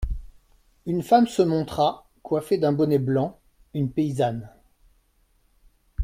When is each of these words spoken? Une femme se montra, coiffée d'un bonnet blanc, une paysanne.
Une 0.87 1.03
femme 1.03 1.27
se 1.27 1.43
montra, 1.43 2.09
coiffée 2.23 2.57
d'un 2.57 2.71
bonnet 2.73 2.97
blanc, 2.97 3.37
une 3.75 3.91
paysanne. 3.91 4.49